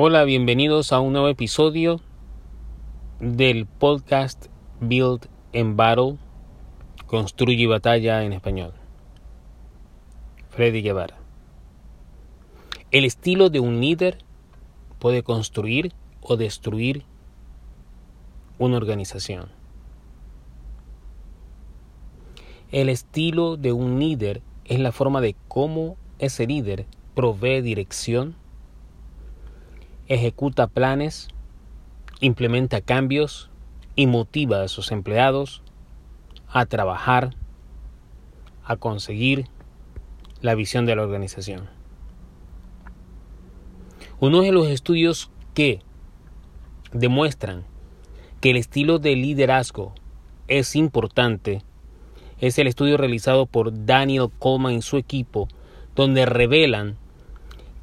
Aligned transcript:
Hola, 0.00 0.22
bienvenidos 0.22 0.92
a 0.92 1.00
un 1.00 1.14
nuevo 1.14 1.26
episodio 1.26 2.00
del 3.18 3.66
podcast 3.66 4.46
Build 4.80 5.26
and 5.52 5.74
Battle, 5.74 6.18
Construye 7.08 7.66
Batalla 7.66 8.22
en 8.22 8.32
español. 8.32 8.74
Freddy 10.50 10.82
Guevara. 10.82 11.16
El 12.92 13.04
estilo 13.04 13.50
de 13.50 13.58
un 13.58 13.80
líder 13.80 14.18
puede 15.00 15.24
construir 15.24 15.92
o 16.20 16.36
destruir 16.36 17.02
una 18.56 18.76
organización. 18.76 19.48
El 22.70 22.88
estilo 22.88 23.56
de 23.56 23.72
un 23.72 23.98
líder 23.98 24.42
es 24.64 24.78
la 24.78 24.92
forma 24.92 25.20
de 25.20 25.34
cómo 25.48 25.96
ese 26.20 26.46
líder 26.46 26.86
provee 27.16 27.62
dirección 27.62 28.36
ejecuta 30.08 30.66
planes, 30.66 31.28
implementa 32.20 32.80
cambios 32.80 33.50
y 33.94 34.06
motiva 34.06 34.62
a 34.62 34.68
sus 34.68 34.90
empleados 34.90 35.62
a 36.48 36.66
trabajar, 36.66 37.34
a 38.64 38.76
conseguir 38.76 39.46
la 40.40 40.54
visión 40.54 40.86
de 40.86 40.96
la 40.96 41.02
organización. 41.02 41.68
Uno 44.20 44.40
de 44.40 44.52
los 44.52 44.68
estudios 44.68 45.30
que 45.54 45.80
demuestran 46.92 47.64
que 48.40 48.50
el 48.50 48.56
estilo 48.56 48.98
de 48.98 49.14
liderazgo 49.14 49.94
es 50.48 50.74
importante 50.74 51.62
es 52.40 52.58
el 52.58 52.66
estudio 52.66 52.96
realizado 52.96 53.46
por 53.46 53.84
Daniel 53.84 54.28
Coleman 54.38 54.74
y 54.74 54.82
su 54.82 54.96
equipo, 54.96 55.48
donde 55.94 56.24
revelan 56.24 56.96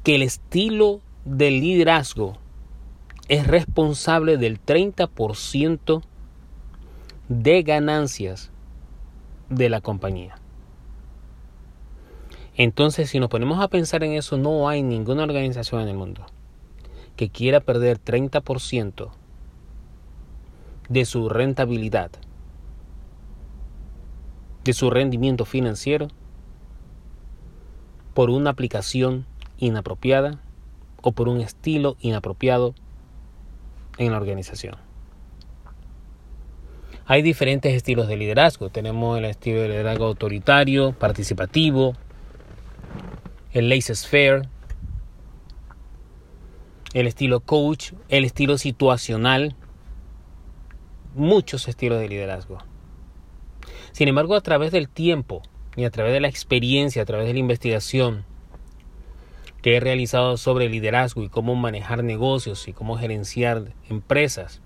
que 0.02 0.14
el 0.14 0.22
estilo 0.22 1.00
del 1.26 1.60
liderazgo 1.60 2.38
es 3.28 3.48
responsable 3.48 4.36
del 4.36 4.64
30% 4.64 6.02
de 7.28 7.62
ganancias 7.64 8.52
de 9.50 9.68
la 9.68 9.80
compañía. 9.80 10.36
Entonces, 12.54 13.10
si 13.10 13.18
nos 13.18 13.28
ponemos 13.28 13.60
a 13.60 13.68
pensar 13.68 14.04
en 14.04 14.12
eso, 14.12 14.38
no 14.38 14.68
hay 14.68 14.82
ninguna 14.82 15.24
organización 15.24 15.82
en 15.82 15.88
el 15.88 15.96
mundo 15.96 16.24
que 17.16 17.28
quiera 17.28 17.60
perder 17.60 17.98
30% 17.98 19.10
de 20.88 21.04
su 21.04 21.28
rentabilidad, 21.28 22.10
de 24.64 24.72
su 24.72 24.90
rendimiento 24.90 25.44
financiero, 25.44 26.08
por 28.14 28.30
una 28.30 28.50
aplicación 28.50 29.26
inapropiada 29.58 30.40
o 31.06 31.12
por 31.12 31.28
un 31.28 31.40
estilo 31.40 31.96
inapropiado 32.00 32.74
en 33.96 34.10
la 34.10 34.16
organización. 34.16 34.74
Hay 37.04 37.22
diferentes 37.22 37.72
estilos 37.74 38.08
de 38.08 38.16
liderazgo. 38.16 38.70
Tenemos 38.70 39.16
el 39.16 39.26
estilo 39.26 39.60
de 39.60 39.68
liderazgo 39.68 40.06
autoritario, 40.06 40.94
participativo, 40.98 41.92
el 43.52 43.68
laissez-faire, 43.68 44.48
el 46.92 47.06
estilo 47.06 47.38
coach, 47.38 47.92
el 48.08 48.24
estilo 48.24 48.58
situacional, 48.58 49.54
muchos 51.14 51.68
estilos 51.68 52.00
de 52.00 52.08
liderazgo. 52.08 52.58
Sin 53.92 54.08
embargo, 54.08 54.34
a 54.34 54.40
través 54.40 54.72
del 54.72 54.88
tiempo 54.88 55.42
y 55.76 55.84
a 55.84 55.90
través 55.90 56.12
de 56.12 56.18
la 56.18 56.26
experiencia, 56.26 57.02
a 57.02 57.06
través 57.06 57.28
de 57.28 57.34
la 57.34 57.38
investigación, 57.38 58.24
que 59.66 59.74
he 59.74 59.80
realizado 59.80 60.36
sobre 60.36 60.68
liderazgo 60.68 61.24
y 61.24 61.28
cómo 61.28 61.56
manejar 61.56 62.04
negocios 62.04 62.68
y 62.68 62.72
cómo 62.72 62.96
gerenciar 62.96 63.72
empresas, 63.88 64.62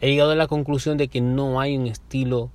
he 0.00 0.08
llegado 0.08 0.30
a 0.30 0.36
la 0.36 0.46
conclusión 0.46 0.96
de 0.96 1.08
que 1.08 1.20
no 1.20 1.60
hay 1.60 1.76
un 1.76 1.86
estilo 1.86 2.50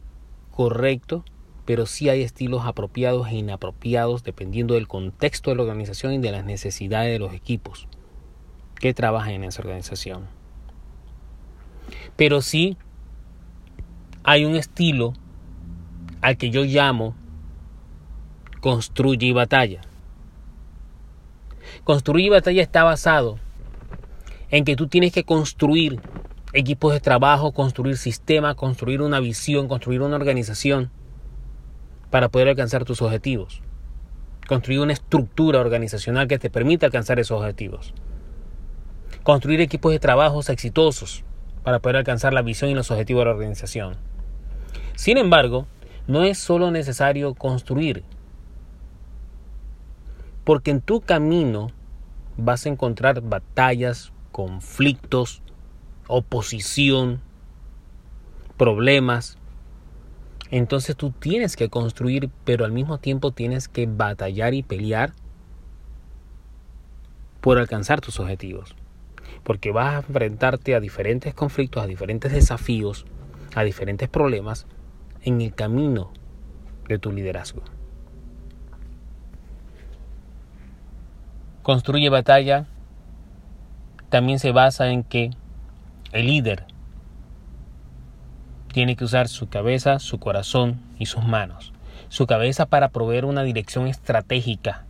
correcto, 0.50 1.23
pero 1.66 1.85
sí 1.85 2.09
hay 2.09 2.23
estilos 2.23 2.66
apropiados 2.66 3.28
e 3.28 3.35
inapropiados 3.35 4.23
dependiendo 4.23 4.73
del 4.73 4.88
contexto 4.88 5.51
de 5.51 5.57
la 5.57 5.61
organización 5.61 6.13
y 6.13 6.17
de 6.17 6.31
las 6.31 6.45
necesidades 6.45 7.11
de 7.11 7.19
los 7.19 7.35
equipos 7.35 7.88
que 8.79 8.95
trabajan 8.95 9.34
en 9.34 9.44
esa 9.44 9.61
organización. 9.61 10.25
Pero 12.16 12.41
sí 12.41 12.75
hay 14.23 14.45
un 14.45 14.56
estilo 14.56 15.13
al 16.22 16.38
que 16.38 16.50
yo 16.50 16.63
llamo 16.63 17.13
construye 18.61 19.28
y 19.28 19.31
batalla. 19.31 19.81
Construir 21.84 22.30
batalla 22.30 22.62
está 22.62 22.84
basado 22.84 23.40
en 24.52 24.66
que 24.66 24.75
tú 24.75 24.88
tienes 24.88 25.12
que 25.12 25.24
construir 25.24 26.00
equipos 26.53 26.94
de 26.94 27.00
trabajo, 27.00 27.53
construir 27.53 27.97
sistemas, 27.97 28.56
construir 28.56 29.02
una 29.02 29.19
visión, 29.19 29.68
construir 29.68 30.02
una 30.02 30.16
organización 30.16 30.91
para 32.12 32.30
poder 32.30 32.50
alcanzar 32.50 32.86
tus 32.86 33.02
objetivos. 33.02 33.62
Construir 34.47 34.81
una 34.81 34.94
estructura 34.94 35.59
organizacional 35.59 36.28
que 36.28 36.38
te 36.38 36.50
permita 36.50 36.86
alcanzar 36.86 37.20
esos 37.20 37.40
objetivos. 37.40 37.94
Construir 39.24 39.62
equipos 39.62 39.91
de 39.91 40.00
trabajos 40.00 40.50
exitosos 40.50 41.24
para 41.64 41.80
poder 41.80 41.97
alcanzar 41.97 42.34
la 42.34 42.41
visión 42.41 42.70
y 42.70 42.75
los 42.75 42.91
objetivos 42.91 43.22
de 43.22 43.25
la 43.25 43.31
organización. 43.31 43.96
Sin 44.96 45.18
embargo, 45.18 45.68
no 46.08 46.24
es 46.24 46.38
solo 46.38 46.70
necesario 46.70 47.34
construir, 47.34 48.03
porque 50.44 50.72
en 50.72 50.81
tu 50.81 51.02
camino 51.02 51.68
vas 52.38 52.66
a 52.66 52.69
encontrar 52.69 53.22
batallas, 53.22 54.12
conflictos, 54.31 55.41
oposición, 56.07 57.22
problemas. 58.57 59.38
Entonces 60.50 60.96
tú 60.96 61.12
tienes 61.12 61.56
que 61.56 61.69
construir, 61.69 62.29
pero 62.44 62.66
al 62.66 62.72
mismo 62.72 62.97
tiempo 62.97 63.31
tienes 63.31 63.68
que 63.68 63.85
batallar 63.85 64.53
y 64.53 64.63
pelear 64.63 65.13
por 67.40 67.58
alcanzar 67.58 68.02
tus 68.02 68.19
objetivos. 68.19 68.75
Porque 69.44 69.72
vas 69.72 69.96
a 69.96 70.08
enfrentarte 70.08 70.75
a 70.75 70.79
diferentes 70.79 71.34
conflictos, 71.34 71.84
a 71.84 71.88
diferentes 71.88 72.31
desafíos, 72.31 73.06
a 73.56 73.63
diferentes 73.63 74.09
problemas 74.09 74.68
en 75.23 75.41
el 75.41 75.53
camino 75.53 76.12
de 76.88 77.00
tu 77.00 77.12
liderazgo. 77.12 77.63
Construye 81.63 82.09
batalla 82.09 82.66
también 84.09 84.39
se 84.39 84.51
basa 84.51 84.91
en 84.91 85.03
que 85.03 85.31
el 86.11 86.27
líder 86.27 86.66
tiene 88.73 88.95
que 88.95 89.05
usar 89.05 89.27
su 89.27 89.49
cabeza, 89.49 89.99
su 89.99 90.19
corazón 90.19 90.81
y 90.97 91.05
sus 91.05 91.23
manos. 91.23 91.73
Su 92.09 92.27
cabeza 92.27 92.66
para 92.66 92.89
proveer 92.89 93.25
una 93.25 93.44
dirección 93.44 93.88
estratégica, 93.88 94.85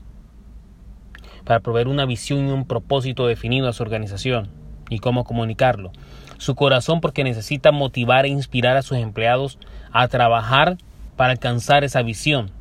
para 1.46 1.60
proveer 1.60 1.88
una 1.88 2.06
visión 2.06 2.48
y 2.48 2.52
un 2.52 2.66
propósito 2.66 3.28
definido 3.28 3.68
a 3.68 3.74
su 3.74 3.84
organización 3.84 4.50
y 4.90 5.00
cómo 5.00 5.24
comunicarlo. 5.24 5.92
Su 6.38 6.56
corazón 6.56 7.02
porque 7.02 7.24
necesita 7.24 7.72
motivar 7.72 8.26
e 8.26 8.30
inspirar 8.30 8.78
a 8.78 8.82
sus 8.82 8.98
empleados 8.98 9.60
a 9.92 10.08
trabajar 10.08 10.78
para 11.16 11.34
alcanzar 11.34 11.84
esa 11.84 12.02
visión. 12.02 12.52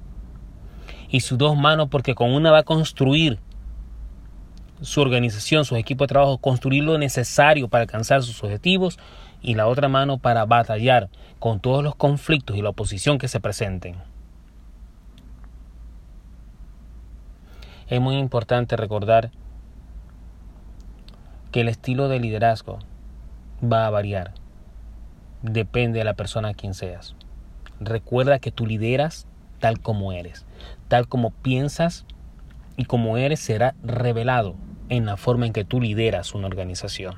Y 1.08 1.20
sus 1.20 1.38
dos 1.38 1.56
manos 1.56 1.88
porque 1.90 2.14
con 2.14 2.32
una 2.32 2.50
va 2.50 2.58
a 2.58 2.64
construir 2.64 3.38
su 4.82 5.00
organización, 5.00 5.64
su 5.64 5.76
equipo 5.76 6.04
de 6.04 6.08
trabajo, 6.08 6.38
construir 6.38 6.84
lo 6.84 6.98
necesario 6.98 7.68
para 7.68 7.82
alcanzar 7.82 8.22
sus 8.22 8.42
objetivos 8.42 8.98
y 9.42 9.54
la 9.54 9.66
otra 9.66 9.88
mano 9.88 10.18
para 10.18 10.44
batallar 10.44 11.08
con 11.38 11.60
todos 11.60 11.82
los 11.82 11.94
conflictos 11.94 12.56
y 12.56 12.62
la 12.62 12.70
oposición 12.70 13.18
que 13.18 13.28
se 13.28 13.40
presenten. 13.40 13.96
Es 17.88 18.00
muy 18.00 18.16
importante 18.16 18.76
recordar 18.76 19.30
que 21.50 21.62
el 21.62 21.68
estilo 21.68 22.08
de 22.08 22.20
liderazgo 22.20 22.78
va 23.60 23.86
a 23.86 23.90
variar. 23.90 24.32
Depende 25.42 25.98
de 25.98 26.04
la 26.04 26.14
persona 26.14 26.50
a 26.50 26.54
quien 26.54 26.74
seas. 26.74 27.16
Recuerda 27.80 28.38
que 28.38 28.52
tú 28.52 28.66
lideras 28.66 29.26
tal 29.58 29.80
como 29.80 30.12
eres, 30.12 30.46
tal 30.88 31.08
como 31.08 31.30
piensas 31.30 32.06
y 32.76 32.84
como 32.84 33.16
eres 33.16 33.40
será 33.40 33.74
revelado 33.82 34.54
en 34.90 35.06
la 35.06 35.16
forma 35.16 35.46
en 35.46 35.52
que 35.52 35.64
tú 35.64 35.80
lideras 35.80 36.34
una 36.34 36.48
organización. 36.48 37.14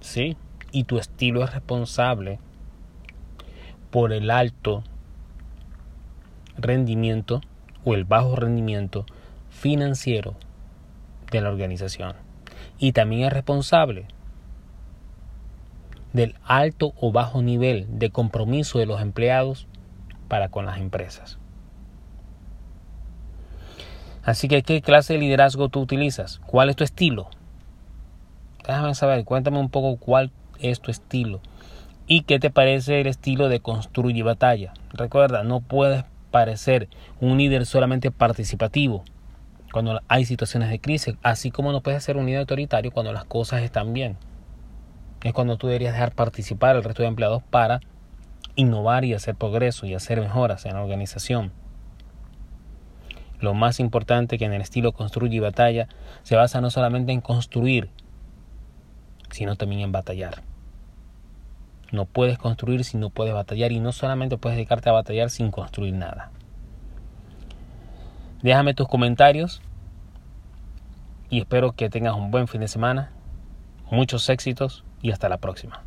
¿Sí? 0.00 0.36
Y 0.70 0.84
tu 0.84 0.98
estilo 0.98 1.44
es 1.44 1.52
responsable 1.52 2.38
por 3.90 4.12
el 4.12 4.30
alto 4.30 4.84
rendimiento 6.56 7.40
o 7.84 7.94
el 7.94 8.04
bajo 8.04 8.36
rendimiento 8.36 9.04
financiero 9.50 10.36
de 11.32 11.40
la 11.40 11.50
organización. 11.50 12.14
Y 12.78 12.92
también 12.92 13.26
es 13.26 13.32
responsable 13.32 14.06
del 16.12 16.36
alto 16.44 16.94
o 17.00 17.10
bajo 17.10 17.42
nivel 17.42 17.98
de 17.98 18.10
compromiso 18.10 18.78
de 18.78 18.86
los 18.86 19.00
empleados 19.00 19.66
para 20.28 20.50
con 20.50 20.66
las 20.66 20.78
empresas. 20.78 21.38
Así 24.26 24.48
que, 24.48 24.62
¿qué 24.62 24.82
clase 24.82 25.12
de 25.12 25.20
liderazgo 25.20 25.68
tú 25.68 25.80
utilizas? 25.80 26.40
¿Cuál 26.46 26.68
es 26.68 26.74
tu 26.74 26.82
estilo? 26.82 27.30
Déjame 28.66 28.92
saber, 28.96 29.24
cuéntame 29.24 29.60
un 29.60 29.70
poco 29.70 29.98
cuál 29.98 30.32
es 30.58 30.80
tu 30.80 30.90
estilo. 30.90 31.40
¿Y 32.08 32.22
qué 32.22 32.40
te 32.40 32.50
parece 32.50 33.00
el 33.00 33.06
estilo 33.06 33.48
de 33.48 33.60
construye 33.60 34.24
batalla? 34.24 34.74
Recuerda, 34.92 35.44
no 35.44 35.60
puedes 35.60 36.04
parecer 36.32 36.88
un 37.20 37.38
líder 37.38 37.66
solamente 37.66 38.10
participativo 38.10 39.04
cuando 39.72 40.00
hay 40.08 40.24
situaciones 40.24 40.70
de 40.70 40.80
crisis, 40.80 41.14
así 41.22 41.52
como 41.52 41.70
no 41.70 41.82
puedes 41.82 42.02
ser 42.02 42.16
un 42.16 42.26
líder 42.26 42.40
autoritario 42.40 42.90
cuando 42.90 43.12
las 43.12 43.26
cosas 43.26 43.62
están 43.62 43.92
bien. 43.92 44.16
Es 45.22 45.34
cuando 45.34 45.56
tú 45.56 45.68
deberías 45.68 45.92
dejar 45.92 46.12
participar 46.12 46.74
al 46.74 46.82
resto 46.82 47.02
de 47.02 47.08
empleados 47.08 47.44
para 47.44 47.78
innovar 48.56 49.04
y 49.04 49.14
hacer 49.14 49.36
progreso 49.36 49.86
y 49.86 49.94
hacer 49.94 50.20
mejoras 50.20 50.66
en 50.66 50.74
la 50.74 50.82
organización. 50.82 51.52
Lo 53.46 53.54
más 53.54 53.78
importante 53.78 54.38
que 54.38 54.44
en 54.44 54.52
el 54.52 54.60
estilo 54.60 54.90
construye 54.90 55.36
y 55.36 55.38
batalla 55.38 55.86
se 56.24 56.34
basa 56.34 56.60
no 56.60 56.68
solamente 56.68 57.12
en 57.12 57.20
construir, 57.20 57.90
sino 59.30 59.54
también 59.54 59.82
en 59.82 59.92
batallar. 59.92 60.42
No 61.92 62.06
puedes 62.06 62.38
construir 62.38 62.82
si 62.82 62.98
no 62.98 63.08
puedes 63.08 63.32
batallar 63.32 63.70
y 63.70 63.78
no 63.78 63.92
solamente 63.92 64.36
puedes 64.36 64.56
dedicarte 64.56 64.88
a 64.88 64.94
batallar 64.94 65.30
sin 65.30 65.52
construir 65.52 65.94
nada. 65.94 66.32
Déjame 68.42 68.74
tus 68.74 68.88
comentarios 68.88 69.62
y 71.30 71.38
espero 71.38 71.70
que 71.70 71.88
tengas 71.88 72.16
un 72.16 72.32
buen 72.32 72.48
fin 72.48 72.62
de 72.62 72.66
semana, 72.66 73.12
muchos 73.92 74.28
éxitos 74.28 74.82
y 75.02 75.12
hasta 75.12 75.28
la 75.28 75.36
próxima. 75.36 75.85